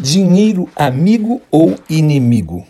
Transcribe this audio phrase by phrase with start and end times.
[0.00, 2.64] Dinheiro amigo ou inimigo?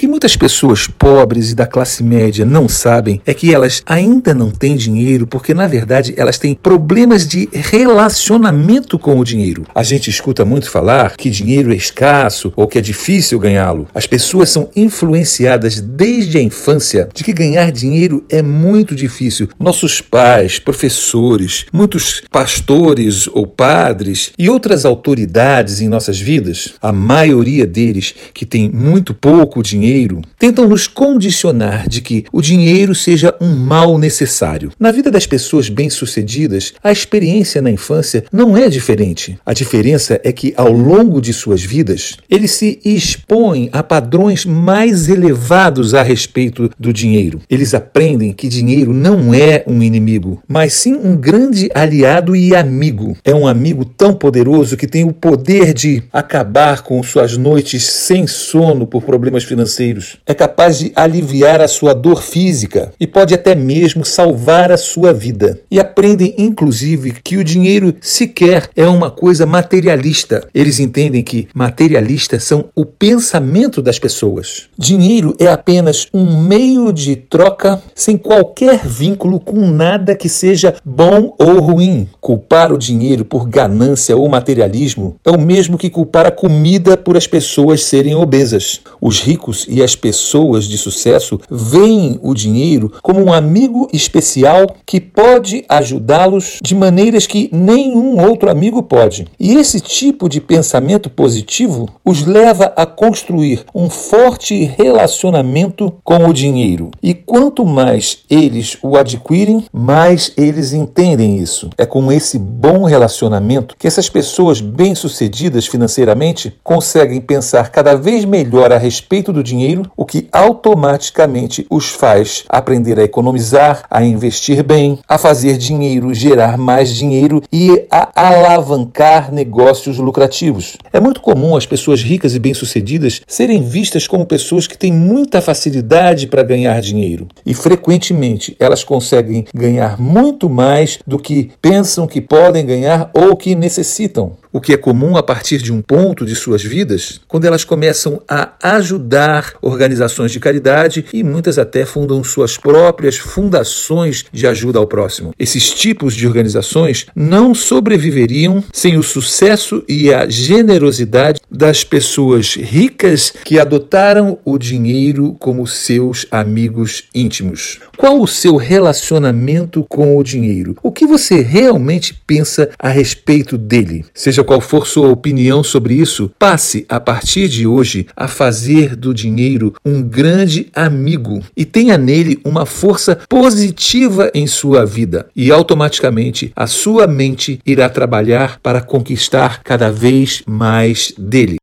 [0.00, 4.50] Que muitas pessoas pobres e da classe média não sabem é que elas ainda não
[4.50, 9.66] têm dinheiro porque, na verdade, elas têm problemas de relacionamento com o dinheiro.
[9.74, 13.88] A gente escuta muito falar que dinheiro é escasso ou que é difícil ganhá-lo.
[13.94, 19.50] As pessoas são influenciadas desde a infância de que ganhar dinheiro é muito difícil.
[19.58, 27.66] Nossos pais, professores, muitos pastores ou padres e outras autoridades em nossas vidas, a maioria
[27.66, 33.34] deles que tem muito pouco dinheiro, dinheiro tentam nos condicionar de que o dinheiro seja
[33.40, 34.72] um mal necessário.
[34.78, 39.38] Na vida das pessoas bem-sucedidas, a experiência na infância não é diferente.
[39.44, 45.08] A diferença é que, ao longo de suas vidas, eles se expõem a padrões mais
[45.08, 47.40] elevados a respeito do dinheiro.
[47.50, 53.16] Eles aprendem que dinheiro não é um inimigo, mas sim um grande aliado e amigo.
[53.24, 58.26] É um amigo tão poderoso que tem o poder de acabar com suas noites sem
[58.26, 60.18] sono por problemas financeiros financeiros.
[60.26, 65.12] É capaz de aliviar a sua dor física e pode até mesmo salvar a sua
[65.12, 65.60] vida.
[65.70, 70.46] E aprendem, inclusive, que o dinheiro sequer é uma coisa materialista.
[70.54, 74.68] Eles entendem que materialistas são o pensamento das pessoas.
[74.76, 81.34] Dinheiro é apenas um meio de troca sem qualquer vínculo com nada que seja bom
[81.38, 82.08] ou ruim.
[82.20, 87.16] Culpar o dinheiro por ganância ou materialismo é o mesmo que culpar a comida por
[87.16, 88.80] as pessoas serem obesas.
[89.00, 95.00] Os ricos e as pessoas de sucesso veem o dinheiro como um amigo especial que
[95.00, 99.26] pode ajudá-los de maneiras que nenhum outro amigo pode.
[99.38, 106.32] E esse tipo de pensamento positivo os leva a construir um forte relacionamento com o
[106.32, 106.90] dinheiro.
[107.02, 111.70] E quanto mais eles o adquirem, mais eles entendem isso.
[111.78, 118.72] É com esse bom relacionamento que essas pessoas bem-sucedidas financeiramente conseguem pensar cada vez melhor
[118.72, 124.62] a respeito do dinheiro dinheiro, o que automaticamente os faz aprender a economizar, a investir
[124.62, 130.76] bem, a fazer dinheiro gerar mais dinheiro e a alavancar negócios lucrativos.
[130.92, 135.40] É muito comum as pessoas ricas e bem-sucedidas serem vistas como pessoas que têm muita
[135.40, 142.20] facilidade para ganhar dinheiro e frequentemente elas conseguem ganhar muito mais do que pensam que
[142.20, 146.34] podem ganhar ou que necessitam o que é comum a partir de um ponto de
[146.34, 152.56] suas vidas, quando elas começam a ajudar organizações de caridade e muitas até fundam suas
[152.56, 155.32] próprias fundações de ajuda ao próximo.
[155.38, 163.32] Esses tipos de organizações não sobreviveriam sem o sucesso e a generosidade das pessoas ricas
[163.44, 167.80] que adotaram o dinheiro como seus amigos íntimos.
[167.96, 170.76] Qual o seu relacionamento com o dinheiro?
[170.82, 174.04] O que você realmente pensa a respeito dele?
[174.14, 178.96] Seja Seja qual for sua opinião sobre isso, passe a partir de hoje a fazer
[178.96, 185.52] do dinheiro um grande amigo e tenha nele uma força positiva em sua vida, e
[185.52, 191.59] automaticamente a sua mente irá trabalhar para conquistar cada vez mais dele.